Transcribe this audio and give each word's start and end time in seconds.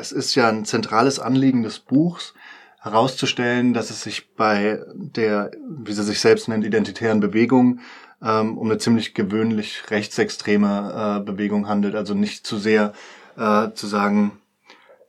es 0.00 0.12
ist 0.12 0.34
ja 0.34 0.48
ein 0.48 0.64
zentrales 0.64 1.20
Anliegen 1.20 1.62
des 1.62 1.78
Buchs, 1.78 2.34
herauszustellen, 2.80 3.74
dass 3.74 3.90
es 3.90 4.02
sich 4.02 4.34
bei 4.34 4.82
der, 4.94 5.50
wie 5.68 5.92
sie 5.92 6.02
sich 6.02 6.18
selbst 6.18 6.48
nennt, 6.48 6.64
identitären 6.64 7.20
Bewegung 7.20 7.80
ähm, 8.22 8.58
um 8.58 8.68
eine 8.68 8.78
ziemlich 8.78 9.14
gewöhnlich 9.14 9.90
rechtsextreme 9.90 11.20
äh, 11.20 11.24
Bewegung 11.24 11.68
handelt. 11.68 11.94
Also 11.94 12.14
nicht 12.14 12.46
zu 12.46 12.58
sehr 12.58 12.92
äh, 13.36 13.70
zu 13.72 13.86
sagen, 13.86 14.32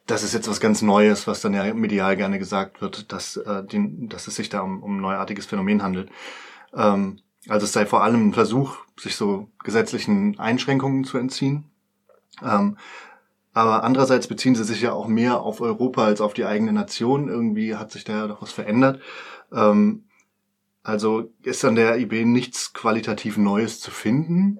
das 0.07 0.23
ist 0.23 0.33
jetzt 0.33 0.49
was 0.49 0.59
ganz 0.59 0.81
Neues, 0.81 1.27
was 1.27 1.41
dann 1.41 1.53
ja 1.53 1.73
medial 1.73 2.17
gerne 2.17 2.39
gesagt 2.39 2.81
wird, 2.81 3.11
dass, 3.11 3.37
äh, 3.37 3.63
die, 3.63 4.07
dass 4.07 4.27
es 4.27 4.35
sich 4.35 4.49
da 4.49 4.61
um, 4.61 4.83
um 4.83 4.97
ein 4.97 5.01
neuartiges 5.01 5.45
Phänomen 5.45 5.83
handelt. 5.83 6.09
Ähm, 6.73 7.19
also 7.47 7.65
es 7.65 7.73
sei 7.73 7.85
vor 7.85 8.03
allem 8.03 8.29
ein 8.29 8.33
Versuch, 8.33 8.77
sich 8.99 9.15
so 9.15 9.49
gesetzlichen 9.63 10.39
Einschränkungen 10.39 11.03
zu 11.03 11.17
entziehen. 11.17 11.65
Ähm, 12.43 12.77
aber 13.53 13.83
andererseits 13.83 14.27
beziehen 14.27 14.55
sie 14.55 14.63
sich 14.63 14.81
ja 14.81 14.93
auch 14.93 15.07
mehr 15.07 15.41
auf 15.41 15.61
Europa 15.61 16.05
als 16.05 16.21
auf 16.21 16.33
die 16.33 16.45
eigene 16.45 16.73
Nation. 16.73 17.27
Irgendwie 17.27 17.75
hat 17.75 17.91
sich 17.91 18.03
da 18.03 18.13
ja 18.13 18.27
doch 18.27 18.41
was 18.41 18.51
verändert. 18.51 19.01
Ähm, 19.51 20.05
also 20.83 21.31
ist 21.43 21.63
an 21.65 21.75
der 21.75 21.97
IB 21.97 22.25
nichts 22.25 22.73
qualitativ 22.73 23.37
Neues 23.37 23.79
zu 23.79 23.91
finden. 23.91 24.59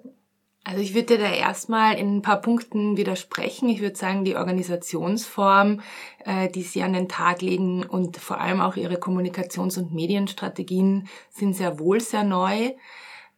Also 0.64 0.82
ich 0.82 0.94
würde 0.94 1.18
dir 1.18 1.18
da 1.18 1.32
erstmal 1.32 1.98
in 1.98 2.18
ein 2.18 2.22
paar 2.22 2.40
Punkten 2.40 2.96
widersprechen. 2.96 3.68
Ich 3.70 3.82
würde 3.82 3.96
sagen, 3.96 4.24
die 4.24 4.36
Organisationsform, 4.36 5.82
äh, 6.24 6.50
die 6.50 6.62
sie 6.62 6.84
an 6.84 6.94
den 6.94 7.10
Tag 7.10 7.42
legen 7.42 7.84
und 7.84 8.18
vor 8.18 8.40
allem 8.40 8.62
auch 8.62 8.76
ihre 8.76 8.98
Kommunikations- 8.98 9.80
und 9.80 9.92
Medienstrategien 9.92 11.08
sind 11.32 11.56
sehr 11.56 11.80
wohl 11.80 12.00
sehr 12.00 12.24
neu. 12.24 12.74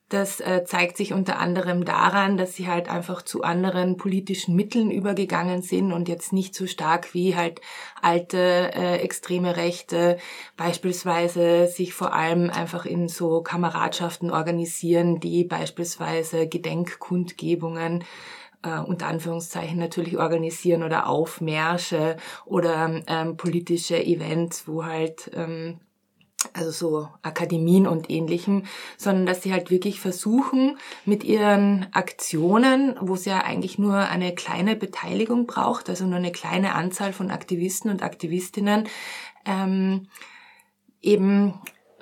Das 0.09 0.39
äh, 0.41 0.63
zeigt 0.65 0.97
sich 0.97 1.11
unter 1.13 1.39
anderem 1.39 1.85
daran, 1.85 2.37
dass 2.37 2.55
sie 2.55 2.67
halt 2.67 2.87
einfach 2.87 3.23
zu 3.23 3.41
anderen 3.41 3.97
politischen 3.97 4.55
Mitteln 4.55 4.91
übergegangen 4.91 5.61
sind 5.63 5.91
und 5.91 6.07
jetzt 6.07 6.33
nicht 6.33 6.53
so 6.53 6.67
stark 6.67 7.13
wie 7.13 7.35
halt 7.35 7.61
alte 8.01 8.37
äh, 8.75 8.97
extreme 8.97 9.55
Rechte 9.55 10.17
beispielsweise 10.55 11.67
sich 11.67 11.93
vor 11.93 12.13
allem 12.13 12.49
einfach 12.51 12.85
in 12.85 13.07
so 13.07 13.41
Kameradschaften 13.41 14.29
organisieren, 14.29 15.19
die 15.19 15.45
beispielsweise 15.45 16.47
Gedenkkundgebungen 16.47 18.03
äh, 18.63 18.79
unter 18.79 19.07
Anführungszeichen 19.07 19.77
natürlich 19.77 20.17
organisieren 20.17 20.83
oder 20.83 21.07
Aufmärsche 21.07 22.17
oder 22.45 23.01
ähm, 23.07 23.37
politische 23.37 24.03
Events, 24.03 24.67
wo 24.67 24.85
halt 24.85 25.31
ähm, 25.33 25.79
also 26.53 26.71
so 26.71 27.09
Akademien 27.21 27.87
und 27.87 28.09
ähnlichem, 28.09 28.65
sondern 28.97 29.25
dass 29.25 29.41
sie 29.41 29.53
halt 29.53 29.71
wirklich 29.71 29.99
versuchen, 29.99 30.77
mit 31.05 31.23
ihren 31.23 31.87
Aktionen, 31.93 32.95
wo 32.99 33.13
es 33.13 33.25
ja 33.25 33.43
eigentlich 33.43 33.79
nur 33.79 33.95
eine 33.95 34.35
kleine 34.35 34.75
Beteiligung 34.75 35.47
braucht, 35.47 35.89
also 35.89 36.05
nur 36.05 36.17
eine 36.17 36.31
kleine 36.31 36.75
Anzahl 36.75 37.13
von 37.13 37.31
Aktivisten 37.31 37.89
und 37.91 38.03
Aktivistinnen, 38.03 38.87
ähm, 39.45 40.07
eben 41.01 41.59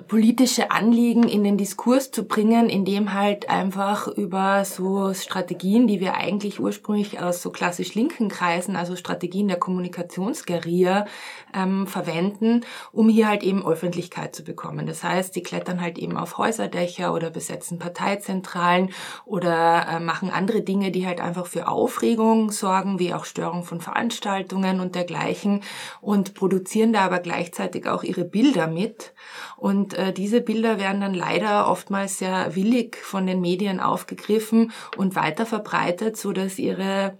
politische 0.08 0.70
Anliegen 0.70 1.24
in 1.28 1.44
den 1.44 1.56
Diskurs 1.56 2.10
zu 2.10 2.24
bringen, 2.24 2.68
indem 2.68 3.14
halt 3.14 3.48
einfach 3.48 4.08
über 4.08 4.64
so 4.64 5.14
Strategien, 5.14 5.86
die 5.86 6.00
wir 6.00 6.14
eigentlich 6.14 6.60
ursprünglich 6.60 7.20
aus 7.20 7.42
so 7.42 7.50
klassisch 7.50 7.94
linken 7.94 8.28
Kreisen, 8.28 8.76
also 8.76 8.96
Strategien 8.96 9.48
der 9.48 9.58
Kommunikationsguerilla 9.58 11.06
ähm, 11.54 11.86
verwenden, 11.86 12.64
um 12.92 13.08
hier 13.08 13.28
halt 13.28 13.42
eben 13.42 13.64
Öffentlichkeit 13.66 14.34
zu 14.34 14.44
bekommen. 14.44 14.86
Das 14.86 15.02
heißt, 15.02 15.34
die 15.36 15.42
klettern 15.42 15.80
halt 15.80 15.98
eben 15.98 16.16
auf 16.16 16.38
Häuserdächer 16.38 17.12
oder 17.12 17.30
besetzen 17.30 17.78
Parteizentralen 17.78 18.90
oder 19.24 19.86
äh, 19.88 20.00
machen 20.00 20.30
andere 20.30 20.62
Dinge, 20.62 20.90
die 20.90 21.06
halt 21.06 21.20
einfach 21.20 21.46
für 21.46 21.68
Aufregung 21.68 22.50
sorgen, 22.50 22.98
wie 22.98 23.14
auch 23.14 23.24
Störung 23.24 23.64
von 23.64 23.80
Veranstaltungen 23.80 24.80
und 24.80 24.94
dergleichen 24.94 25.62
und 26.00 26.34
produzieren 26.34 26.92
da 26.92 27.02
aber 27.02 27.20
gleichzeitig 27.20 27.88
auch 27.88 28.02
ihre 28.02 28.24
Bilder 28.24 28.66
mit 28.66 29.12
und 29.56 29.91
äh, 29.94 30.12
diese 30.12 30.40
Bilder 30.40 30.78
werden 30.78 31.00
dann 31.00 31.14
leider 31.14 31.68
oftmals 31.68 32.18
sehr 32.18 32.54
willig 32.54 32.96
von 32.96 33.26
den 33.26 33.40
Medien 33.40 33.80
aufgegriffen 33.80 34.72
und 34.96 35.16
weiter 35.16 35.46
verbreitet, 35.46 36.16
so 36.16 36.32
dass 36.32 36.58
ihre 36.58 37.18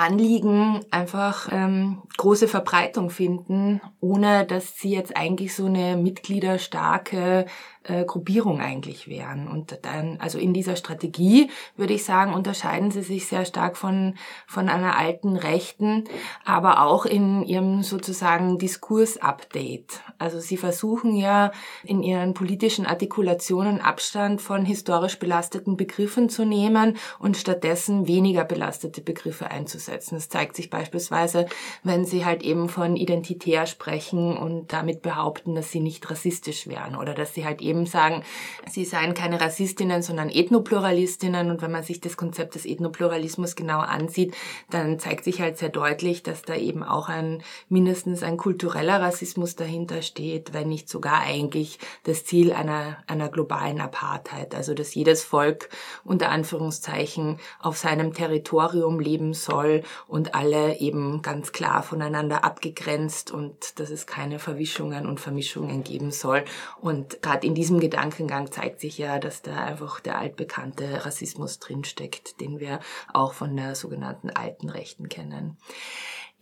Anliegen 0.00 0.80
einfach 0.90 1.48
ähm, 1.52 2.02
große 2.16 2.48
Verbreitung 2.48 3.10
finden, 3.10 3.82
ohne 4.00 4.46
dass 4.46 4.78
sie 4.78 4.90
jetzt 4.90 5.14
eigentlich 5.14 5.54
so 5.54 5.66
eine 5.66 5.96
mitgliederstarke 5.96 7.44
äh, 7.84 8.04
Gruppierung 8.04 8.60
eigentlich 8.60 9.08
wären. 9.08 9.48
Und 9.48 9.78
dann, 9.82 10.18
also 10.20 10.38
in 10.38 10.52
dieser 10.52 10.76
Strategie, 10.76 11.50
würde 11.76 11.94
ich 11.94 12.04
sagen, 12.04 12.34
unterscheiden 12.34 12.90
sie 12.90 13.02
sich 13.02 13.26
sehr 13.26 13.46
stark 13.46 13.78
von, 13.78 14.16
von 14.46 14.68
einer 14.68 14.98
alten 14.98 15.36
Rechten, 15.36 16.04
aber 16.44 16.82
auch 16.82 17.06
in 17.06 17.42
ihrem 17.42 17.82
sozusagen 17.82 18.58
Diskurs-Update. 18.58 20.02
Also 20.18 20.40
sie 20.40 20.58
versuchen 20.58 21.16
ja 21.16 21.52
in 21.82 22.02
ihren 22.02 22.34
politischen 22.34 22.84
Artikulationen 22.84 23.80
Abstand 23.80 24.42
von 24.42 24.66
historisch 24.66 25.18
belasteten 25.18 25.78
Begriffen 25.78 26.28
zu 26.28 26.44
nehmen 26.44 26.98
und 27.18 27.38
stattdessen 27.38 28.06
weniger 28.06 28.44
belastete 28.44 29.00
Begriffe 29.00 29.50
einzusetzen. 29.50 30.16
Das 30.16 30.28
zeigt 30.28 30.54
sich 30.54 30.68
beispielsweise, 30.68 31.46
wenn 31.82 32.04
sie 32.04 32.26
halt 32.26 32.42
eben 32.42 32.68
von 32.68 32.96
identitär 32.96 33.64
sprechen 33.66 34.36
und 34.36 34.72
damit 34.72 35.00
behaupten, 35.00 35.54
dass 35.54 35.70
sie 35.70 35.80
nicht 35.80 36.10
rassistisch 36.10 36.66
wären 36.66 36.94
oder 36.94 37.14
dass 37.14 37.32
sie 37.32 37.46
halt 37.46 37.62
eben 37.62 37.69
eben 37.70 37.86
sagen, 37.86 38.22
sie 38.70 38.84
seien 38.84 39.14
keine 39.14 39.40
Rassistinnen, 39.40 40.02
sondern 40.02 40.28
Ethnopluralistinnen. 40.28 41.50
Und 41.50 41.62
wenn 41.62 41.70
man 41.70 41.82
sich 41.82 42.00
das 42.00 42.16
Konzept 42.16 42.54
des 42.54 42.66
Ethnopluralismus 42.66 43.56
genau 43.56 43.78
ansieht, 43.78 44.34
dann 44.68 44.98
zeigt 44.98 45.24
sich 45.24 45.40
halt 45.40 45.58
sehr 45.58 45.70
deutlich, 45.70 46.22
dass 46.22 46.42
da 46.42 46.54
eben 46.54 46.82
auch 46.82 47.08
ein 47.08 47.42
mindestens 47.68 48.22
ein 48.22 48.36
kultureller 48.36 49.00
Rassismus 49.00 49.56
dahinter 49.56 50.02
steht, 50.02 50.52
wenn 50.52 50.68
nicht 50.68 50.88
sogar 50.88 51.20
eigentlich 51.20 51.78
das 52.04 52.24
Ziel 52.24 52.52
einer, 52.52 52.98
einer 53.06 53.28
globalen 53.28 53.80
Apartheid. 53.80 54.54
Also 54.54 54.74
dass 54.74 54.94
jedes 54.94 55.24
Volk 55.24 55.68
unter 56.04 56.30
Anführungszeichen 56.30 57.38
auf 57.60 57.78
seinem 57.78 58.12
Territorium 58.12 59.00
leben 59.00 59.32
soll 59.34 59.82
und 60.08 60.34
alle 60.34 60.78
eben 60.78 61.22
ganz 61.22 61.52
klar 61.52 61.82
voneinander 61.82 62.44
abgegrenzt 62.44 63.30
und 63.30 63.78
dass 63.78 63.90
es 63.90 64.06
keine 64.06 64.38
Verwischungen 64.38 65.06
und 65.06 65.20
Vermischungen 65.20 65.84
geben 65.84 66.10
soll. 66.10 66.44
Und 66.80 67.22
gerade 67.22 67.46
in 67.46 67.54
diesem 67.60 67.78
Gedankengang 67.78 68.50
zeigt 68.50 68.80
sich 68.80 68.96
ja, 68.96 69.18
dass 69.18 69.42
da 69.42 69.54
einfach 69.66 70.00
der 70.00 70.16
altbekannte 70.16 71.04
Rassismus 71.04 71.58
drinsteckt, 71.58 72.40
den 72.40 72.58
wir 72.58 72.80
auch 73.12 73.34
von 73.34 73.54
der 73.54 73.74
sogenannten 73.74 74.30
alten 74.30 74.70
Rechten 74.70 75.10
kennen. 75.10 75.58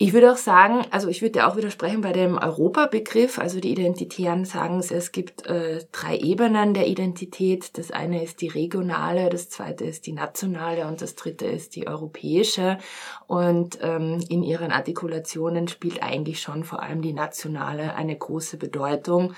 Ich 0.01 0.13
würde 0.13 0.31
auch 0.31 0.37
sagen, 0.37 0.87
also 0.93 1.09
ich 1.09 1.23
würde 1.23 1.45
auch 1.45 1.57
widersprechen 1.57 2.03
bei 2.03 2.13
dem 2.13 2.39
Europabegriff. 2.39 3.41
Also 3.41 3.59
die 3.59 3.73
Identitären 3.73 4.45
sagen 4.45 4.79
es, 4.79 4.93
es 4.93 5.11
gibt 5.11 5.45
äh, 5.47 5.85
drei 5.91 6.17
Ebenen 6.17 6.73
der 6.73 6.87
Identität. 6.87 7.77
Das 7.77 7.91
eine 7.91 8.23
ist 8.23 8.41
die 8.41 8.47
regionale, 8.47 9.29
das 9.29 9.49
zweite 9.49 9.85
ist 9.85 10.07
die 10.07 10.13
nationale 10.13 10.87
und 10.87 11.03
das 11.03 11.17
dritte 11.17 11.47
ist 11.47 11.75
die 11.75 11.89
europäische. 11.89 12.79
Und 13.27 13.81
ähm, 13.83 14.25
in 14.29 14.45
ihren 14.45 14.71
Artikulationen 14.71 15.67
spielt 15.67 16.01
eigentlich 16.01 16.41
schon 16.41 16.63
vor 16.63 16.81
allem 16.81 17.03
die 17.03 17.13
nationale 17.13 17.97
eine 17.97 18.17
große 18.17 18.57
Bedeutung. 18.57 19.35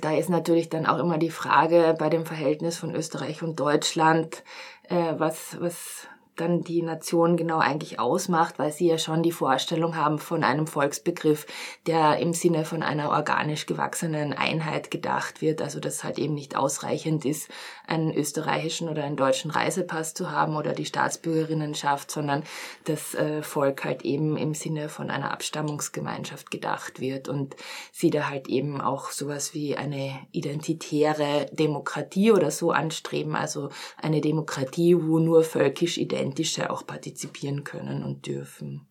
Da 0.00 0.12
ist 0.12 0.28
natürlich 0.28 0.68
dann 0.68 0.86
auch 0.86 0.98
immer 0.98 1.18
die 1.18 1.30
Frage 1.30 1.94
bei 1.98 2.08
dem 2.08 2.26
Verhältnis 2.26 2.78
von 2.78 2.94
Österreich 2.94 3.42
und 3.42 3.60
Deutschland, 3.60 4.42
äh, 4.88 5.14
was, 5.18 5.56
was 5.60 6.08
dann 6.36 6.62
die 6.62 6.82
Nation 6.82 7.36
genau 7.36 7.58
eigentlich 7.58 8.00
ausmacht, 8.00 8.58
weil 8.58 8.72
sie 8.72 8.88
ja 8.88 8.98
schon 8.98 9.22
die 9.22 9.32
Vorstellung 9.32 9.96
haben 9.96 10.18
von 10.18 10.42
einem 10.42 10.66
Volksbegriff, 10.66 11.46
der 11.86 12.18
im 12.18 12.32
Sinne 12.32 12.64
von 12.64 12.82
einer 12.82 13.10
organisch 13.10 13.66
gewachsenen 13.66 14.32
Einheit 14.32 14.90
gedacht 14.90 15.42
wird, 15.42 15.62
also 15.62 15.80
dass 15.80 16.02
halt 16.02 16.18
eben 16.18 16.34
nicht 16.34 16.56
ausreichend 16.56 17.24
ist, 17.24 17.50
einen 17.86 18.12
österreichischen 18.12 18.88
oder 18.88 19.04
einen 19.04 19.16
deutschen 19.16 19.50
Reisepass 19.50 20.14
zu 20.14 20.30
haben 20.30 20.56
oder 20.56 20.72
die 20.72 20.86
Staatsbürgerinnenschaft, 20.86 22.10
sondern 22.10 22.42
das 22.84 23.14
äh, 23.14 23.42
Volk 23.42 23.84
halt 23.84 24.02
eben 24.02 24.36
im 24.36 24.54
Sinne 24.54 24.88
von 24.88 25.10
einer 25.10 25.30
Abstammungsgemeinschaft 25.30 26.50
gedacht 26.50 27.00
wird 27.00 27.28
und 27.28 27.54
sie 27.92 28.10
da 28.10 28.28
halt 28.28 28.48
eben 28.48 28.80
auch 28.80 29.10
sowas 29.10 29.54
wie 29.54 29.76
eine 29.76 30.18
identitäre 30.32 31.46
Demokratie 31.52 32.32
oder 32.32 32.50
so 32.50 32.72
anstreben, 32.72 33.36
also 33.36 33.68
eine 34.00 34.20
Demokratie, 34.20 34.96
wo 35.00 35.18
nur 35.18 35.44
völkisch 35.44 35.98
ident 35.98 36.23
Authentische 36.24 36.70
auch 36.70 36.86
partizipieren 36.86 37.64
können 37.64 38.02
und 38.02 38.26
dürfen. 38.26 38.86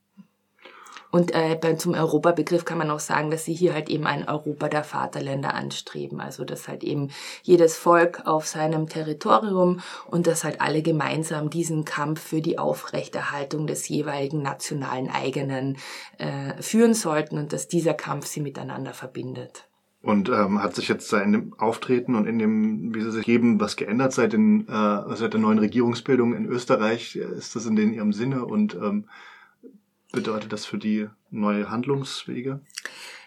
Und 1.10 1.34
äh, 1.36 1.78
zum 1.78 1.94
Europabegriff 1.94 2.66
kann 2.66 2.80
man 2.80 2.90
auch 2.90 3.00
sagen, 3.00 3.30
dass 3.30 3.46
sie 3.46 3.54
hier 3.54 3.74
halt 3.74 3.88
eben 3.90 4.08
ein 4.08 4.28
Europa 4.28 4.68
der 4.68 4.84
Vaterländer 4.84 5.54
anstreben. 5.54 6.20
Also 6.20 6.44
dass 6.44 6.68
halt 6.68 6.84
eben 6.84 7.12
jedes 7.44 7.78
Volk 7.78 8.26
auf 8.26 8.48
seinem 8.48 8.88
Territorium 8.90 9.82
und 10.08 10.26
dass 10.26 10.44
halt 10.44 10.60
alle 10.60 10.82
gemeinsam 10.82 11.52
diesen 11.52 11.86
Kampf 11.86 12.22
für 12.22 12.42
die 12.42 12.58
Aufrechterhaltung 12.58 13.68
des 13.68 13.88
jeweiligen 13.90 14.42
nationalen 14.42 15.10
eigenen 15.10 15.78
äh, 16.18 16.60
führen 16.62 16.96
sollten 16.96 17.38
und 17.38 17.54
dass 17.54 17.68
dieser 17.68 17.94
Kampf 17.94 18.26
sie 18.26 18.42
miteinander 18.42 18.94
verbindet. 18.94 19.68
Und 20.04 20.28
ähm, 20.28 20.62
hat 20.62 20.76
sich 20.76 20.90
jetzt 20.90 21.14
in 21.14 21.32
dem 21.32 21.54
Auftreten 21.54 22.16
und 22.16 22.28
in 22.28 22.38
dem, 22.38 22.94
wie 22.94 23.00
sie 23.00 23.12
sich 23.12 23.26
geben, 23.26 23.62
was 23.62 23.78
geändert 23.78 24.12
seit, 24.12 24.34
den, 24.34 24.68
äh, 24.68 25.16
seit 25.16 25.32
der 25.32 25.40
neuen 25.40 25.60
Regierungsbildung 25.60 26.36
in 26.36 26.46
Österreich? 26.46 27.16
Ist 27.16 27.56
das 27.56 27.66
in 27.66 27.78
den 27.78 27.94
ihrem 27.94 28.12
Sinne? 28.12 28.44
Und 28.44 28.76
ähm, 28.76 29.06
bedeutet 30.12 30.52
das 30.52 30.66
für 30.66 30.78
die 30.78 31.08
neue 31.32 31.70
Handlungswege? 31.70 32.60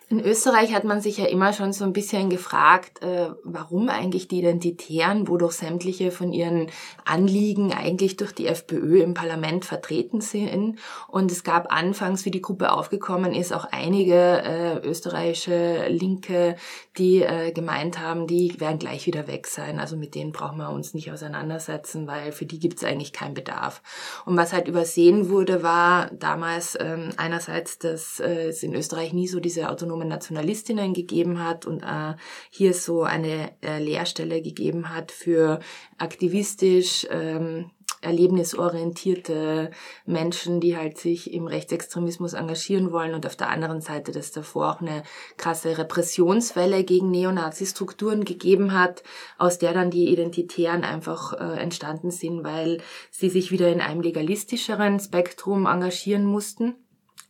In 0.08 0.20
Österreich 0.20 0.72
hat 0.72 0.84
man 0.84 1.00
sich 1.00 1.18
ja 1.18 1.24
immer 1.24 1.52
schon 1.52 1.72
so 1.72 1.84
ein 1.84 1.92
bisschen 1.92 2.30
gefragt, 2.30 3.02
äh, 3.02 3.30
warum 3.42 3.88
eigentlich 3.88 4.28
die 4.28 4.38
Identitären, 4.38 5.26
wodurch 5.26 5.54
sämtliche 5.54 6.12
von 6.12 6.32
ihren 6.32 6.70
Anliegen 7.04 7.72
eigentlich 7.72 8.16
durch 8.16 8.30
die 8.30 8.46
FPÖ 8.46 9.02
im 9.02 9.14
Parlament 9.14 9.64
vertreten 9.64 10.20
sind. 10.20 10.78
Und 11.08 11.32
es 11.32 11.42
gab 11.42 11.72
anfangs, 11.72 12.24
wie 12.24 12.30
die 12.30 12.40
Gruppe 12.40 12.70
aufgekommen 12.70 13.34
ist, 13.34 13.52
auch 13.52 13.64
einige 13.64 14.14
äh, 14.14 14.78
österreichische 14.86 15.88
Linke, 15.88 16.54
die 16.98 17.24
äh, 17.24 17.50
gemeint 17.50 17.98
haben, 17.98 18.28
die 18.28 18.60
werden 18.60 18.78
gleich 18.78 19.06
wieder 19.06 19.26
weg 19.26 19.48
sein. 19.48 19.80
Also 19.80 19.96
mit 19.96 20.14
denen 20.14 20.30
brauchen 20.30 20.58
wir 20.58 20.70
uns 20.70 20.94
nicht 20.94 21.10
auseinandersetzen, 21.10 22.06
weil 22.06 22.30
für 22.30 22.46
die 22.46 22.60
gibt 22.60 22.76
es 22.76 22.84
eigentlich 22.84 23.12
keinen 23.12 23.34
Bedarf. 23.34 23.82
Und 24.24 24.36
was 24.36 24.52
halt 24.52 24.68
übersehen 24.68 25.30
wurde, 25.30 25.64
war 25.64 26.12
damals 26.12 26.78
ähm, 26.80 27.08
einerseits, 27.16 27.80
dass 27.80 28.20
äh, 28.20 28.50
es 28.50 28.62
in 28.62 28.72
Österreich 28.72 29.12
nie 29.12 29.26
so 29.26 29.40
diese 29.40 29.68
autonome 29.68 29.95
autonomen 29.96 30.08
Nationalistinnen 30.08 30.94
gegeben 30.94 31.42
hat 31.42 31.66
und 31.66 31.82
äh, 31.82 32.14
hier 32.50 32.74
so 32.74 33.02
eine 33.02 33.52
äh, 33.62 33.82
Lehrstelle 33.82 34.42
gegeben 34.42 34.94
hat 34.94 35.10
für 35.12 35.60
aktivistisch 35.98 37.06
ähm, 37.10 37.70
erlebnisorientierte 38.02 39.70
Menschen, 40.04 40.60
die 40.60 40.76
halt 40.76 40.98
sich 40.98 41.32
im 41.32 41.46
Rechtsextremismus 41.46 42.34
engagieren 42.34 42.92
wollen 42.92 43.14
und 43.14 43.26
auf 43.26 43.36
der 43.36 43.48
anderen 43.48 43.80
Seite, 43.80 44.12
dass 44.12 44.32
davor 44.32 44.70
auch 44.70 44.80
eine 44.80 45.02
krasse 45.38 45.78
Repressionswelle 45.78 46.84
gegen 46.84 47.10
Neonazi-Strukturen 47.10 48.24
gegeben 48.24 48.78
hat, 48.78 49.02
aus 49.38 49.58
der 49.58 49.72
dann 49.72 49.90
die 49.90 50.08
Identitären 50.12 50.84
einfach 50.84 51.32
äh, 51.32 51.58
entstanden 51.58 52.10
sind, 52.10 52.44
weil 52.44 52.82
sie 53.10 53.30
sich 53.30 53.50
wieder 53.50 53.72
in 53.72 53.80
einem 53.80 54.02
legalistischeren 54.02 55.00
Spektrum 55.00 55.66
engagieren 55.66 56.24
mussten 56.24 56.74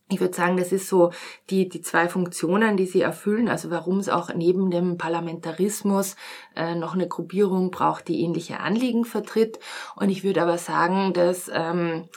ich 0.08 0.20
würde 0.20 0.34
sagen, 0.34 0.56
das 0.56 0.70
ist 0.70 0.88
so 0.88 1.10
die, 1.50 1.68
die 1.68 1.80
zwei 1.82 2.08
Funktionen, 2.08 2.76
die 2.76 2.86
sie 2.86 3.00
erfüllen. 3.00 3.48
Also 3.48 3.70
warum 3.70 3.98
es 3.98 4.08
auch 4.08 4.32
neben 4.32 4.70
dem 4.70 4.98
Parlamentarismus 4.98 6.14
äh, 6.54 6.76
noch 6.76 6.94
eine 6.94 7.08
Gruppierung 7.08 7.72
braucht, 7.72 8.06
die 8.06 8.20
ähnliche 8.20 8.60
Anliegen 8.60 9.04
vertritt. 9.04 9.58
Und 9.96 10.10
ich 10.10 10.22
würde 10.22 10.42
aber 10.42 10.58
sagen, 10.58 11.12
dass 11.12 11.50
ähm, 11.52 12.08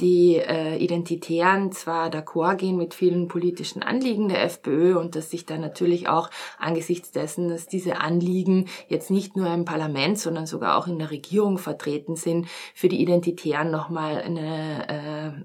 die 0.00 0.36
äh, 0.36 0.76
Identitären 0.76 1.72
zwar 1.72 2.10
d'accord 2.10 2.56
gehen 2.56 2.76
mit 2.76 2.94
vielen 2.94 3.28
politischen 3.28 3.82
Anliegen 3.82 4.28
der 4.28 4.42
FPÖ 4.44 4.96
und 4.98 5.14
dass 5.16 5.30
sich 5.30 5.46
dann 5.46 5.60
natürlich 5.60 6.08
auch 6.08 6.30
angesichts 6.58 7.10
dessen, 7.10 7.48
dass 7.48 7.66
diese 7.66 8.00
Anliegen 8.00 8.66
jetzt 8.88 9.10
nicht 9.10 9.36
nur 9.36 9.52
im 9.52 9.64
Parlament, 9.64 10.18
sondern 10.18 10.46
sogar 10.46 10.76
auch 10.76 10.86
in 10.86 10.98
der 10.98 11.10
Regierung 11.10 11.58
vertreten 11.58 12.16
sind, 12.16 12.46
für 12.74 12.88
die 12.88 13.00
Identitären 13.00 13.70
nochmal 13.70 14.22
eine 14.22 14.88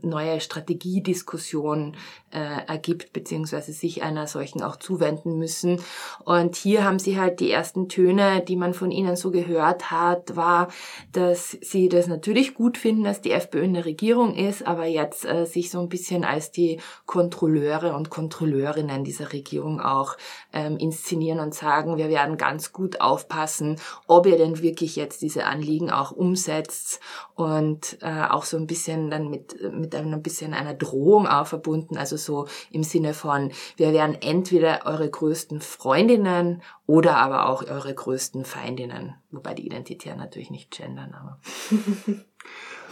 äh, 0.02 0.06
neue 0.06 0.40
Strategiediskussion 0.40 1.96
äh, 2.32 2.66
ergibt, 2.68 3.14
beziehungsweise 3.14 3.74
sich 3.74 4.04
einer 4.04 4.28
solchen 4.28 4.64
auch 4.64 4.78
zuwenden 4.78 5.38
müssen. 5.38 5.80
Und 6.26 6.56
hier 6.56 6.84
haben 6.84 7.00
sie 7.00 7.20
halt 7.20 7.40
die 7.40 7.52
ersten 7.52 7.90
Töne, 7.90 8.42
die 8.42 8.56
man 8.56 8.74
von 8.74 8.92
ihnen 8.92 9.16
so 9.16 9.32
gehört 9.32 9.92
hat, 9.92 10.36
war, 10.36 10.70
dass 11.12 11.58
sie 11.62 11.90
das 11.90 12.08
natürlich 12.08 12.54
gut 12.54 12.78
finden, 12.78 13.04
dass 13.04 13.22
die 13.22 13.32
FPÖ 13.32 13.64
in 13.64 13.74
der 13.74 13.86
Regierung 13.86 14.36
ist, 14.36 14.43
aber 14.66 14.86
jetzt 14.86 15.26
äh, 15.26 15.46
sich 15.46 15.70
so 15.70 15.80
ein 15.80 15.90
bisschen 15.90 16.24
als 16.24 16.52
die 16.52 16.80
Kontrolleure 17.06 17.96
und 17.96 18.10
Kontrolleurinnen 18.10 19.04
dieser 19.04 19.32
Regierung 19.32 19.80
auch 19.80 20.18
ähm, 20.52 20.78
inszenieren 20.78 21.40
und 21.40 21.54
sagen, 21.54 21.98
wir 21.98 22.10
werden 22.10 22.38
ganz 22.38 22.74
gut 22.74 23.02
aufpassen, 23.02 23.80
ob 24.08 24.26
ihr 24.26 24.38
denn 24.38 24.62
wirklich 24.62 24.96
jetzt 24.96 25.22
diese 25.22 25.46
Anliegen 25.46 25.90
auch 25.90 26.12
umsetzt 26.12 27.00
und 27.36 27.98
äh, 28.02 28.26
auch 28.30 28.44
so 28.44 28.58
ein 28.58 28.68
bisschen 28.68 29.10
dann 29.10 29.30
mit, 29.30 29.56
mit 29.72 29.96
ein 29.96 30.22
bisschen 30.22 30.54
einer 30.54 30.74
Drohung 30.74 31.28
auch 31.28 31.48
verbunden, 31.48 31.98
also 31.98 32.18
so 32.18 32.48
im 32.72 32.84
Sinne 32.84 33.14
von, 33.14 33.52
wir 33.78 33.94
werden 33.94 34.18
entweder 34.22 34.86
eure 34.86 35.10
größten 35.10 35.62
Freundinnen 35.62 36.62
oder 36.86 37.18
aber 37.18 37.48
auch 37.48 37.64
eure 37.64 37.94
größten 37.94 38.46
Feindinnen, 38.46 39.16
wobei 39.32 39.54
die 39.54 39.66
Identitären 39.66 40.18
natürlich 40.18 40.52
nicht 40.52 40.72
gendern, 40.72 41.14
aber. 41.14 41.40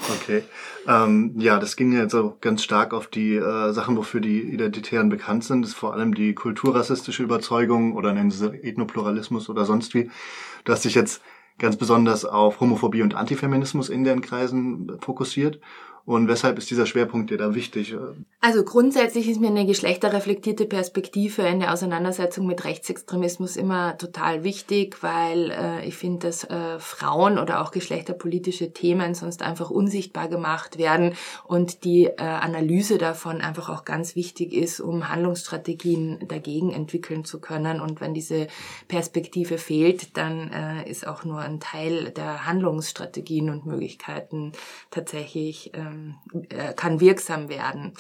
Okay. 0.10 0.44
Ähm, 0.88 1.34
ja, 1.38 1.60
das 1.60 1.76
ging 1.76 1.92
jetzt 1.92 2.16
auch 2.16 2.40
ganz 2.42 2.64
stark 2.64 2.94
auf 2.94 3.08
die 3.08 3.36
äh, 3.36 3.72
Sachen, 3.72 3.98
wofür 3.98 4.20
die 4.20 4.42
Identitären 4.42 5.10
bekannt 5.10 5.44
sind. 5.44 5.62
Das 5.62 5.72
ist 5.72 5.78
vor 5.78 5.94
allem 5.94 6.16
die 6.16 6.34
kulturrassistische 6.34 7.24
Überzeugung 7.24 7.96
oder 7.96 8.14
nennen 8.14 8.32
sie 8.32 8.48
Ethnopluralismus 8.48 9.50
oder 9.50 9.66
sonst 9.66 9.94
wie. 9.94 10.10
Du 10.64 10.74
hast 10.74 10.86
dich 10.86 10.96
jetzt 10.96 11.22
ganz 11.60 11.78
besonders 11.78 12.26
auf 12.26 12.60
Homophobie 12.60 13.04
und 13.04 13.14
Antifeminismus 13.14 13.90
in 13.90 14.04
den 14.04 14.22
Kreisen 14.22 14.98
fokussiert. 15.00 15.60
Und 16.06 16.28
weshalb 16.28 16.58
ist 16.58 16.70
dieser 16.72 16.86
Schwerpunkt 16.86 17.30
dir 17.30 17.38
da 17.38 17.54
wichtig? 17.54 17.96
Also 18.40 18.64
grundsätzlich 18.64 19.30
ist 19.30 19.40
mir 19.40 19.50
eine 19.50 19.68
geschlechterreflektierte 19.68 20.66
Perspektive 20.66 21.44
in 21.44 21.60
der 21.60 21.72
Auseinandersetzung 21.72 22.48
mit 22.48 22.66
Rechtsextremismus 22.66 23.56
immer 23.56 23.98
total 24.00 24.44
wichtig, 24.44 25.04
weil 25.04 25.52
äh, 25.52 25.86
ich 25.86 25.96
finde, 25.96 26.28
dass 26.28 26.44
äh, 26.46 26.80
Frauen 26.80 27.38
oder 27.38 27.62
auch 27.62 27.72
geschlechterpolitische 27.72 28.74
Themen 28.74 29.14
sonst 29.14 29.44
einfach 29.44 29.70
unsichtbar 29.70 30.28
gemacht 30.28 30.80
werden 30.80 31.14
und 31.46 31.84
die 31.84 32.06
äh, 32.06 32.16
Analyse 32.18 32.98
davon 32.98 33.42
einfach 33.42 33.70
auch 33.70 33.86
ganz 33.86 34.16
wichtig 34.16 34.54
ist, 34.54 34.80
um 34.80 35.08
Handlungsstrategien 35.08 36.28
dagegen 36.28 36.72
entwickeln 36.72 37.26
zu 37.26 37.40
können. 37.40 37.80
Und 37.80 38.02
wenn 38.02 38.16
diese 38.16 38.48
Perspektive 38.88 39.60
fehlt, 39.60 40.18
dann 40.18 40.52
äh, 40.52 40.90
ist 40.90 41.06
auch 41.06 41.24
nur 41.26 41.40
ein 41.40 41.60
Teil 41.60 42.10
der 42.10 42.48
Handlungsstrategien 42.48 43.52
und 43.52 43.68
Möglichkeiten 43.68 44.54
tatsächlich 44.90 45.74
äh, 45.76 45.91
ähm, 45.92 46.16
äh, 46.50 46.74
kann 46.74 47.00
wirksam 47.00 47.50
werden. 47.50 47.94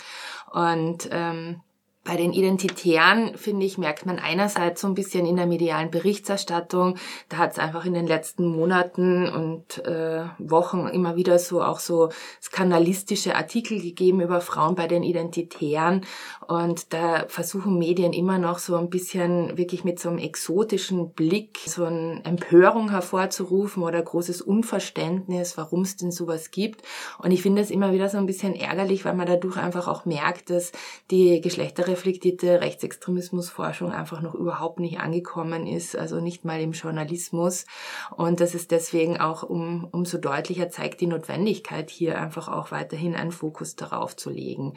Und 0.51 1.09
ähm, 1.11 1.61
bei 2.03 2.17
den 2.17 2.33
Identitären, 2.33 3.37
finde 3.37 3.63
ich, 3.63 3.77
merkt 3.77 4.07
man 4.07 4.17
einerseits 4.17 4.81
so 4.81 4.87
ein 4.87 4.95
bisschen 4.95 5.27
in 5.27 5.35
der 5.35 5.45
medialen 5.45 5.91
Berichterstattung, 5.91 6.97
da 7.29 7.37
hat 7.37 7.51
es 7.51 7.59
einfach 7.59 7.85
in 7.85 7.93
den 7.93 8.07
letzten 8.07 8.47
Monaten 8.47 9.29
und 9.29 9.85
äh, 9.85 10.23
Wochen 10.39 10.87
immer 10.87 11.15
wieder 11.15 11.37
so 11.37 11.61
auch 11.61 11.79
so 11.79 12.09
skandalistische 12.41 13.35
Artikel 13.35 13.79
gegeben 13.79 14.19
über 14.21 14.41
Frauen 14.41 14.73
bei 14.73 14.87
den 14.87 15.03
Identitären. 15.03 16.03
Und 16.47 16.91
da 16.91 17.25
versuchen 17.27 17.77
Medien 17.77 18.13
immer 18.13 18.39
noch 18.39 18.57
so 18.57 18.77
ein 18.77 18.89
bisschen 18.89 19.57
wirklich 19.57 19.83
mit 19.83 19.99
so 19.99 20.09
einem 20.09 20.17
exotischen 20.17 21.13
Blick 21.13 21.59
so 21.67 21.85
eine 21.85 22.25
Empörung 22.25 22.89
hervorzurufen 22.89 23.83
oder 23.83 24.01
großes 24.01 24.41
Unverständnis, 24.41 25.55
warum 25.55 25.81
es 25.81 25.97
denn 25.97 26.11
sowas 26.11 26.49
gibt. 26.49 26.81
Und 27.19 27.29
ich 27.29 27.43
finde 27.43 27.61
es 27.61 27.69
immer 27.69 27.93
wieder 27.93 28.09
so 28.09 28.17
ein 28.17 28.25
bisschen 28.25 28.55
ärgerlich, 28.55 29.05
weil 29.05 29.13
man 29.13 29.27
dadurch 29.27 29.57
einfach 29.57 29.87
auch 29.87 30.05
merkt, 30.05 30.49
dass 30.49 30.71
die 31.11 31.41
Geschlechter 31.41 31.90
reflektierte 31.91 32.61
Rechtsextremismusforschung 32.61 33.91
einfach 33.91 34.21
noch 34.21 34.33
überhaupt 34.33 34.79
nicht 34.79 34.99
angekommen 34.99 35.67
ist, 35.67 35.95
also 35.95 36.19
nicht 36.19 36.45
mal 36.45 36.59
im 36.61 36.71
Journalismus. 36.71 37.65
Und 38.15 38.39
das 38.39 38.55
ist 38.55 38.71
deswegen 38.71 39.19
auch 39.19 39.43
um, 39.43 39.87
umso 39.91 40.17
deutlicher 40.17 40.69
zeigt 40.69 41.01
die 41.01 41.07
Notwendigkeit, 41.07 41.89
hier 41.89 42.19
einfach 42.19 42.47
auch 42.47 42.71
weiterhin 42.71 43.15
einen 43.15 43.31
Fokus 43.31 43.75
darauf 43.75 44.15
zu 44.15 44.29
legen. 44.29 44.73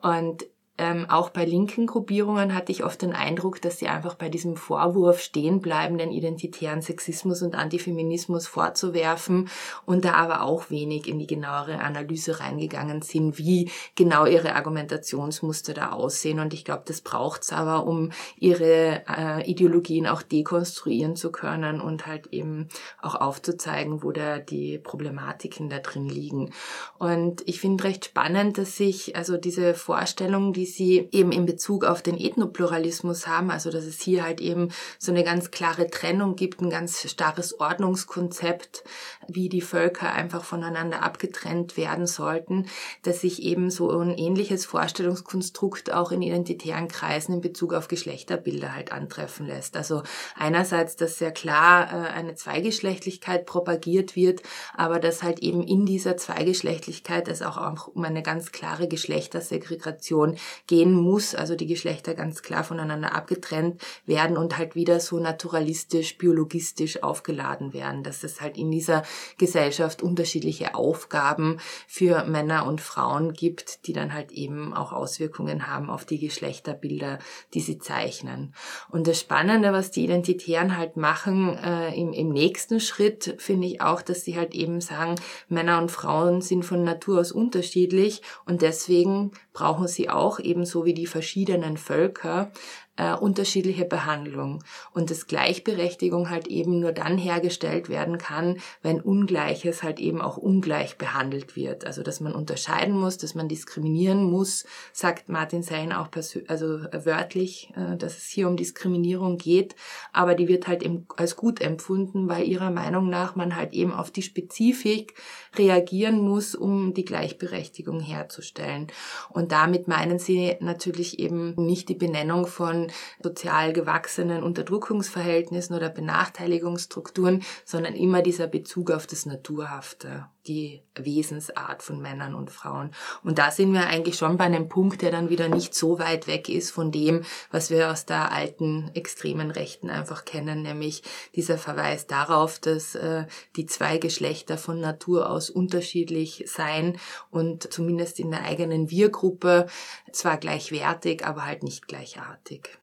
Und 0.00 0.46
ähm, 0.78 1.04
auch 1.10 1.28
bei 1.28 1.44
linken 1.44 1.86
Gruppierungen 1.86 2.54
hatte 2.54 2.72
ich 2.72 2.82
oft 2.82 3.02
den 3.02 3.12
Eindruck, 3.12 3.60
dass 3.60 3.78
sie 3.78 3.88
einfach 3.88 4.14
bei 4.14 4.30
diesem 4.30 4.56
Vorwurf 4.56 5.20
stehen 5.20 5.60
bleiben, 5.60 5.98
den 5.98 6.12
identitären 6.12 6.80
Sexismus 6.80 7.42
und 7.42 7.54
Antifeminismus 7.54 8.46
vorzuwerfen 8.46 9.50
und 9.84 10.06
da 10.06 10.14
aber 10.14 10.42
auch 10.42 10.70
wenig 10.70 11.08
in 11.08 11.18
die 11.18 11.26
genauere 11.26 11.80
Analyse 11.80 12.40
reingegangen 12.40 13.02
sind, 13.02 13.36
wie 13.36 13.70
genau 13.96 14.24
ihre 14.24 14.54
Argumentationsmuster 14.54 15.74
da 15.74 15.92
aussehen. 15.92 16.40
Und 16.40 16.54
ich 16.54 16.64
glaube, 16.64 16.84
das 16.86 17.02
braucht's 17.02 17.52
aber, 17.52 17.86
um 17.86 18.10
ihre 18.38 19.02
äh, 19.06 19.50
Ideologien 19.50 20.06
auch 20.06 20.22
dekonstruieren 20.22 21.16
zu 21.16 21.30
können 21.30 21.82
und 21.82 22.06
halt 22.06 22.28
eben 22.28 22.68
auch 23.02 23.14
aufzuzeigen, 23.14 24.02
wo 24.02 24.10
da 24.10 24.38
die 24.38 24.78
Problematiken 24.78 25.68
da 25.68 25.80
drin 25.80 26.08
liegen. 26.08 26.50
Und 26.98 27.46
ich 27.46 27.60
finde 27.60 27.84
recht 27.84 28.06
spannend, 28.06 28.56
dass 28.56 28.78
sich 28.78 29.16
also 29.16 29.36
diese 29.36 29.74
Vorstellung, 29.74 30.54
die 30.54 30.61
die 30.62 30.66
sie 30.66 31.08
eben 31.10 31.32
in 31.32 31.44
Bezug 31.44 31.84
auf 31.84 32.02
den 32.02 32.16
Ethnopluralismus 32.16 33.26
haben, 33.26 33.50
also 33.50 33.72
dass 33.72 33.84
es 33.84 34.00
hier 34.00 34.22
halt 34.22 34.40
eben 34.40 34.68
so 34.96 35.10
eine 35.10 35.24
ganz 35.24 35.50
klare 35.50 35.88
Trennung 35.88 36.36
gibt, 36.36 36.60
ein 36.60 36.70
ganz 36.70 37.10
starres 37.10 37.58
Ordnungskonzept, 37.58 38.84
wie 39.26 39.48
die 39.48 39.60
Völker 39.60 40.12
einfach 40.12 40.44
voneinander 40.44 41.02
abgetrennt 41.02 41.76
werden 41.76 42.06
sollten, 42.06 42.66
dass 43.02 43.22
sich 43.22 43.42
eben 43.42 43.70
so 43.70 43.90
ein 43.90 44.16
ähnliches 44.16 44.64
Vorstellungskonstrukt 44.64 45.92
auch 45.92 46.12
in 46.12 46.22
identitären 46.22 46.86
Kreisen 46.86 47.34
in 47.34 47.40
Bezug 47.40 47.74
auf 47.74 47.88
Geschlechterbilder 47.88 48.72
halt 48.72 48.92
antreffen 48.92 49.48
lässt. 49.48 49.76
Also 49.76 50.04
einerseits, 50.36 50.94
dass 50.94 51.18
sehr 51.18 51.32
klar 51.32 51.88
äh, 51.92 52.10
eine 52.12 52.36
Zweigeschlechtlichkeit 52.36 53.46
propagiert 53.46 54.14
wird, 54.14 54.42
aber 54.74 55.00
dass 55.00 55.24
halt 55.24 55.40
eben 55.40 55.64
in 55.64 55.86
dieser 55.86 56.16
Zweigeschlechtlichkeit 56.16 57.26
es 57.26 57.42
auch 57.42 57.88
um 57.88 58.04
eine 58.04 58.22
ganz 58.22 58.52
klare 58.52 58.86
Geschlechtersegregation 58.86 60.36
gehen 60.66 60.92
muss, 60.92 61.34
also 61.34 61.56
die 61.56 61.66
Geschlechter 61.66 62.14
ganz 62.14 62.42
klar 62.42 62.64
voneinander 62.64 63.14
abgetrennt 63.14 63.82
werden 64.06 64.36
und 64.36 64.58
halt 64.58 64.74
wieder 64.74 65.00
so 65.00 65.18
naturalistisch, 65.18 66.18
biologistisch 66.18 67.02
aufgeladen 67.02 67.72
werden, 67.72 68.02
dass 68.02 68.24
es 68.24 68.40
halt 68.40 68.56
in 68.56 68.70
dieser 68.70 69.02
Gesellschaft 69.38 70.02
unterschiedliche 70.02 70.74
Aufgaben 70.74 71.58
für 71.86 72.24
Männer 72.24 72.66
und 72.66 72.80
Frauen 72.80 73.32
gibt, 73.32 73.86
die 73.86 73.92
dann 73.92 74.12
halt 74.12 74.32
eben 74.32 74.74
auch 74.74 74.92
Auswirkungen 74.92 75.66
haben 75.66 75.90
auf 75.90 76.04
die 76.04 76.18
Geschlechterbilder, 76.18 77.18
die 77.54 77.60
sie 77.60 77.78
zeichnen. 77.78 78.54
Und 78.90 79.06
das 79.06 79.20
Spannende, 79.20 79.72
was 79.72 79.90
die 79.90 80.04
Identitären 80.04 80.76
halt 80.76 80.96
machen 80.96 81.56
äh, 81.56 81.94
im, 81.94 82.12
im 82.12 82.30
nächsten 82.30 82.80
Schritt, 82.80 83.36
finde 83.38 83.66
ich 83.66 83.80
auch, 83.80 84.02
dass 84.02 84.24
sie 84.24 84.36
halt 84.36 84.54
eben 84.54 84.80
sagen, 84.80 85.16
Männer 85.48 85.78
und 85.78 85.90
Frauen 85.90 86.40
sind 86.40 86.64
von 86.64 86.84
Natur 86.84 87.20
aus 87.20 87.32
unterschiedlich 87.32 88.22
und 88.46 88.62
deswegen 88.62 89.32
brauchen 89.52 89.88
sie 89.88 90.08
auch 90.08 90.38
ebenso 90.42 90.84
wie 90.84 90.94
die 90.94 91.06
verschiedenen 91.06 91.76
Völker 91.76 92.52
äh, 92.96 93.14
unterschiedliche 93.14 93.86
Behandlung 93.86 94.62
und 94.92 95.10
dass 95.10 95.26
Gleichberechtigung 95.26 96.28
halt 96.28 96.46
eben 96.48 96.80
nur 96.80 96.92
dann 96.92 97.16
hergestellt 97.16 97.88
werden 97.88 98.18
kann, 98.18 98.58
wenn 98.82 99.00
Ungleiches 99.00 99.82
halt 99.82 99.98
eben 99.98 100.20
auch 100.20 100.36
ungleich 100.36 100.98
behandelt 100.98 101.56
wird. 101.56 101.86
Also 101.86 102.02
dass 102.02 102.20
man 102.20 102.34
unterscheiden 102.34 102.94
muss, 102.94 103.16
dass 103.16 103.34
man 103.34 103.48
diskriminieren 103.48 104.22
muss, 104.24 104.64
sagt 104.92 105.30
Martin 105.30 105.62
Sein 105.62 105.92
auch 105.92 106.08
also 106.48 106.80
wörtlich, 106.92 107.72
äh, 107.76 107.96
dass 107.96 108.18
es 108.18 108.26
hier 108.26 108.46
um 108.46 108.56
Diskriminierung 108.56 109.38
geht, 109.38 109.74
aber 110.12 110.34
die 110.34 110.48
wird 110.48 110.66
halt 110.66 110.82
eben 110.82 111.06
als 111.16 111.36
gut 111.36 111.62
empfunden, 111.62 112.28
weil 112.28 112.46
ihrer 112.46 112.70
Meinung 112.70 113.08
nach 113.08 113.36
man 113.36 113.56
halt 113.56 113.72
eben 113.72 113.92
auf 113.92 114.10
die 114.10 114.22
Spezifik 114.22 115.14
reagieren 115.56 116.20
muss, 116.20 116.54
um 116.54 116.92
die 116.92 117.04
Gleichberechtigung 117.04 118.00
herzustellen. 118.00 118.88
Und 119.30 119.52
damit 119.52 119.88
meinen 119.88 120.18
sie 120.18 120.56
natürlich 120.60 121.18
eben 121.18 121.54
nicht 121.56 121.88
die 121.88 121.94
Benennung 121.94 122.46
von 122.46 122.81
sozial 123.22 123.72
gewachsenen 123.72 124.42
Unterdrückungsverhältnissen 124.42 125.76
oder 125.76 125.88
Benachteiligungsstrukturen, 125.88 127.42
sondern 127.64 127.94
immer 127.94 128.22
dieser 128.22 128.46
Bezug 128.46 128.90
auf 128.90 129.06
das 129.06 129.26
Naturhafte 129.26 130.26
die 130.46 130.82
Wesensart 130.94 131.82
von 131.82 132.00
Männern 132.00 132.34
und 132.34 132.50
Frauen. 132.50 132.90
Und 133.22 133.38
da 133.38 133.50
sind 133.50 133.72
wir 133.72 133.86
eigentlich 133.86 134.16
schon 134.16 134.36
bei 134.36 134.44
einem 134.44 134.68
Punkt, 134.68 135.02
der 135.02 135.10
dann 135.10 135.30
wieder 135.30 135.48
nicht 135.48 135.74
so 135.74 135.98
weit 135.98 136.26
weg 136.26 136.48
ist 136.48 136.70
von 136.70 136.90
dem, 136.90 137.22
was 137.50 137.70
wir 137.70 137.90
aus 137.90 138.06
der 138.06 138.32
alten 138.32 138.90
extremen 138.94 139.50
Rechten 139.50 139.90
einfach 139.90 140.24
kennen, 140.24 140.62
nämlich 140.62 141.02
dieser 141.34 141.58
Verweis 141.58 142.06
darauf, 142.06 142.58
dass 142.58 142.94
äh, 142.94 143.26
die 143.56 143.66
zwei 143.66 143.98
Geschlechter 143.98 144.58
von 144.58 144.80
Natur 144.80 145.30
aus 145.30 145.50
unterschiedlich 145.50 146.44
seien 146.46 146.98
und 147.30 147.72
zumindest 147.72 148.18
in 148.18 148.30
der 148.30 148.44
eigenen 148.44 148.90
Wir-Gruppe 148.90 149.66
zwar 150.12 150.38
gleichwertig, 150.38 151.24
aber 151.24 151.46
halt 151.46 151.62
nicht 151.62 151.86
gleichartig. 151.86 152.81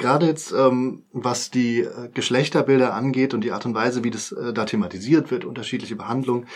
Gerade 0.00 0.24
jetzt, 0.24 0.52
ähm, 0.52 1.02
was 1.12 1.50
die 1.50 1.80
äh, 1.80 2.08
Geschlechterbilder 2.14 2.94
angeht 2.94 3.34
und 3.34 3.44
die 3.44 3.52
Art 3.52 3.66
und 3.66 3.74
Weise, 3.74 4.02
wie 4.02 4.10
das 4.10 4.32
äh, 4.32 4.54
da 4.54 4.64
thematisiert 4.64 5.30
wird, 5.30 5.44
unterschiedliche 5.44 5.94
Behandlungen, 5.94 6.46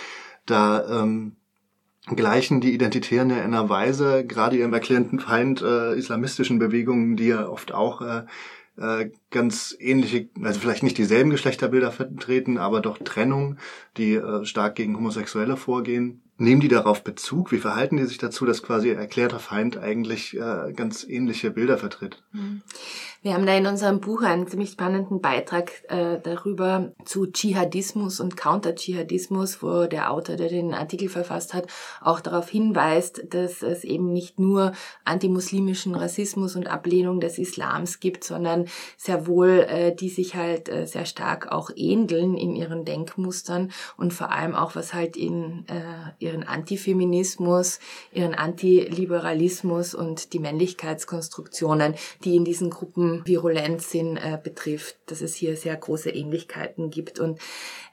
da 0.46 1.02
ähm, 1.02 1.36
gleichen 2.06 2.62
die 2.62 2.72
Identitären 2.72 3.28
ja 3.28 3.36
in 3.36 3.42
einer 3.54 3.68
Weise, 3.68 4.24
gerade 4.26 4.56
ihrem 4.56 4.72
erklärten 4.72 5.20
Feind 5.20 5.60
äh, 5.60 5.94
islamistischen 5.94 6.58
Bewegungen, 6.58 7.16
die 7.16 7.26
ja 7.26 7.46
oft 7.46 7.72
auch 7.72 8.00
äh, 8.00 8.22
äh, 8.76 9.10
ganz 9.30 9.76
ähnliche, 9.78 10.28
also 10.42 10.58
vielleicht 10.58 10.82
nicht 10.82 10.96
dieselben 10.96 11.28
Geschlechterbilder 11.28 11.92
vertreten, 11.92 12.56
aber 12.56 12.80
doch 12.80 12.96
Trennung, 12.98 13.58
die 13.98 14.14
äh, 14.14 14.46
stark 14.46 14.74
gegen 14.74 14.96
Homosexuelle 14.96 15.58
vorgehen. 15.58 16.22
Nehmen 16.36 16.60
die 16.60 16.68
darauf 16.68 17.04
Bezug? 17.04 17.52
Wie 17.52 17.58
verhalten 17.58 17.96
die 17.96 18.06
sich 18.06 18.18
dazu, 18.18 18.44
dass 18.44 18.64
quasi 18.64 18.90
erklärter 18.90 19.38
Feind 19.38 19.76
eigentlich 19.76 20.36
äh, 20.36 20.72
ganz 20.72 21.04
ähnliche 21.04 21.52
Bilder 21.52 21.78
vertritt? 21.78 22.24
Mhm. 22.32 22.62
Wir 23.24 23.32
haben 23.32 23.46
da 23.46 23.56
in 23.56 23.66
unserem 23.66 24.00
Buch 24.00 24.20
einen 24.20 24.46
ziemlich 24.46 24.72
spannenden 24.72 25.22
Beitrag 25.22 25.72
äh, 25.88 26.20
darüber 26.22 26.92
zu 27.06 27.24
Dschihadismus 27.24 28.20
und 28.20 28.36
Counter-Dschihadismus, 28.36 29.62
wo 29.62 29.86
der 29.86 30.10
Autor, 30.12 30.36
der 30.36 30.50
den 30.50 30.74
Artikel 30.74 31.08
verfasst 31.08 31.54
hat, 31.54 31.66
auch 32.02 32.20
darauf 32.20 32.50
hinweist, 32.50 33.22
dass 33.30 33.62
es 33.62 33.82
eben 33.82 34.12
nicht 34.12 34.38
nur 34.38 34.72
antimuslimischen 35.06 35.94
Rassismus 35.94 36.54
und 36.54 36.66
Ablehnung 36.66 37.18
des 37.18 37.38
Islams 37.38 37.98
gibt, 37.98 38.24
sondern 38.24 38.66
sehr 38.98 39.26
wohl, 39.26 39.60
äh, 39.70 39.94
die 39.96 40.10
sich 40.10 40.34
halt 40.34 40.68
äh, 40.68 40.86
sehr 40.86 41.06
stark 41.06 41.50
auch 41.50 41.70
ähneln 41.74 42.36
in 42.36 42.54
ihren 42.54 42.84
Denkmustern 42.84 43.72
und 43.96 44.12
vor 44.12 44.32
allem 44.32 44.54
auch, 44.54 44.76
was 44.76 44.92
halt 44.92 45.16
in 45.16 45.64
äh, 45.68 46.12
ihren 46.22 46.42
Antifeminismus, 46.42 47.78
ihren 48.12 48.34
Antiliberalismus 48.34 49.94
und 49.94 50.34
die 50.34 50.40
Männlichkeitskonstruktionen, 50.40 51.94
die 52.22 52.36
in 52.36 52.44
diesen 52.44 52.68
Gruppen 52.68 53.13
Virulenz 53.24 53.94
äh, 53.94 54.38
betrifft, 54.42 54.96
dass 55.06 55.20
es 55.20 55.34
hier 55.34 55.56
sehr 55.56 55.76
große 55.76 56.10
Ähnlichkeiten 56.10 56.90
gibt. 56.90 57.18
Und 57.20 57.38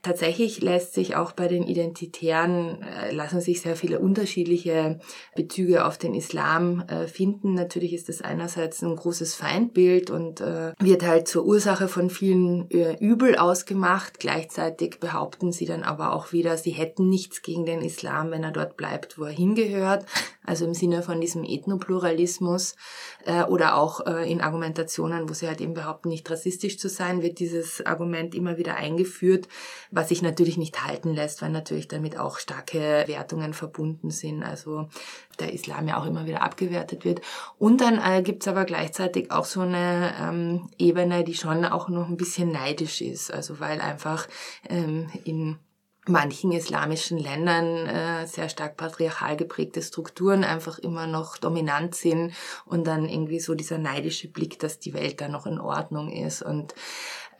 tatsächlich 0.01 0.61
lässt 0.61 0.93
sich 0.93 1.15
auch 1.15 1.31
bei 1.33 1.47
den 1.47 1.63
Identitären, 1.63 2.81
äh, 2.81 3.11
lassen 3.13 3.41
sich 3.41 3.61
sehr 3.61 3.75
viele 3.75 3.99
unterschiedliche 3.99 4.99
Bezüge 5.35 5.85
auf 5.85 5.97
den 5.97 6.15
Islam 6.15 6.83
äh, 6.87 7.07
finden. 7.07 7.53
Natürlich 7.53 7.93
ist 7.93 8.09
das 8.09 8.21
einerseits 8.21 8.81
ein 8.81 8.95
großes 8.95 9.35
Feindbild 9.35 10.09
und 10.09 10.41
äh, 10.41 10.73
wird 10.79 11.05
halt 11.05 11.27
zur 11.27 11.45
Ursache 11.45 11.87
von 11.87 12.09
vielen 12.09 12.69
äh, 12.71 12.95
Übel 12.99 13.37
ausgemacht. 13.37 14.19
Gleichzeitig 14.19 14.99
behaupten 14.99 15.51
sie 15.51 15.65
dann 15.65 15.83
aber 15.83 16.13
auch 16.13 16.31
wieder, 16.31 16.57
sie 16.57 16.71
hätten 16.71 17.09
nichts 17.09 17.41
gegen 17.41 17.65
den 17.65 17.81
Islam, 17.81 18.31
wenn 18.31 18.43
er 18.43 18.51
dort 18.51 18.77
bleibt, 18.77 19.19
wo 19.19 19.25
er 19.25 19.31
hingehört. 19.31 20.05
Also 20.43 20.65
im 20.65 20.73
Sinne 20.73 21.03
von 21.03 21.21
diesem 21.21 21.43
Ethnopluralismus 21.43 22.75
äh, 23.25 23.43
oder 23.43 23.77
auch 23.77 24.01
in 24.01 24.41
Argumentationen, 25.11 25.29
wo 25.29 25.33
sie 25.33 25.47
halt 25.47 25.61
eben 25.61 25.73
behaupten, 25.73 26.09
nicht 26.09 26.29
rassistisch 26.29 26.77
zu 26.77 26.89
sein, 26.89 27.21
wird 27.21 27.39
dieses 27.39 27.85
Argument 27.85 28.35
immer 28.35 28.57
wieder 28.57 28.75
eingeführt, 28.75 29.47
was 29.91 30.09
sich 30.09 30.21
natürlich 30.21 30.57
nicht 30.57 30.85
halten 30.85 31.13
lässt, 31.13 31.41
weil 31.41 31.51
natürlich 31.51 31.87
damit 31.87 32.17
auch 32.17 32.39
starke 32.39 33.03
Wertungen 33.07 33.53
verbunden 33.53 34.11
sind. 34.11 34.43
Also 34.43 34.87
der 35.39 35.53
Islam 35.53 35.87
ja 35.87 35.99
auch 35.99 36.05
immer 36.05 36.25
wieder 36.25 36.41
abgewertet 36.41 37.05
wird. 37.05 37.21
Und 37.57 37.81
dann 37.81 37.99
äh, 37.99 38.21
gibt's 38.21 38.47
aber 38.47 38.65
gleichzeitig 38.65 39.31
auch 39.31 39.45
so 39.45 39.61
eine 39.61 40.13
ähm, 40.19 40.69
Ebene, 40.77 41.23
die 41.23 41.33
schon 41.33 41.65
auch 41.65 41.89
noch 41.89 42.07
ein 42.07 42.17
bisschen 42.17 42.51
neidisch 42.51 43.01
ist. 43.01 43.31
Also 43.31 43.59
weil 43.59 43.81
einfach 43.81 44.27
ähm, 44.69 45.09
in 45.23 45.57
manchen 46.07 46.51
islamischen 46.51 47.17
Ländern 47.17 47.85
äh, 47.87 48.25
sehr 48.25 48.49
stark 48.49 48.75
patriarchal 48.75 49.37
geprägte 49.37 49.81
Strukturen 49.81 50.43
einfach 50.43 50.79
immer 50.79 51.05
noch 51.05 51.37
dominant 51.37 51.93
sind 51.93 52.33
und 52.65 52.87
dann 52.87 53.07
irgendwie 53.07 53.39
so 53.39 53.53
dieser 53.53 53.77
neidische 53.77 54.27
Blick, 54.27 54.57
dass 54.59 54.79
die 54.79 54.93
Welt 54.93 55.21
da 55.21 55.27
noch 55.27 55.45
in 55.45 55.59
Ordnung 55.59 56.11
ist. 56.11 56.41
Und 56.41 56.73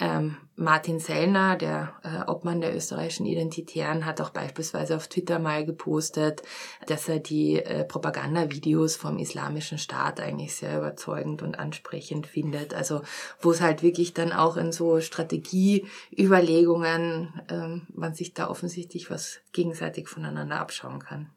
ähm, 0.01 0.35
Martin 0.55 0.99
Sellner, 0.99 1.55
der 1.55 1.93
äh, 2.03 2.29
Obmann 2.29 2.59
der 2.59 2.75
österreichischen 2.75 3.25
Identitären, 3.27 4.05
hat 4.05 4.19
auch 4.19 4.31
beispielsweise 4.31 4.95
auf 4.95 5.07
Twitter 5.07 5.37
mal 5.37 5.63
gepostet, 5.63 6.41
dass 6.87 7.07
er 7.07 7.19
die 7.19 7.63
äh, 7.63 7.83
Propagandavideos 7.83 8.95
vom 8.95 9.19
Islamischen 9.19 9.77
Staat 9.77 10.19
eigentlich 10.19 10.55
sehr 10.55 10.79
überzeugend 10.79 11.43
und 11.43 11.59
ansprechend 11.59 12.25
findet. 12.25 12.73
Also 12.73 13.03
wo 13.39 13.51
es 13.51 13.61
halt 13.61 13.83
wirklich 13.83 14.15
dann 14.15 14.33
auch 14.33 14.57
in 14.57 14.71
so 14.71 14.99
Strategieüberlegungen, 14.99 17.39
ähm, 17.49 17.85
man 17.93 18.15
sich 18.15 18.33
da 18.33 18.49
offensichtlich 18.49 19.11
was 19.11 19.41
gegenseitig 19.53 20.09
voneinander 20.09 20.59
abschauen 20.59 20.97
kann. 20.97 21.29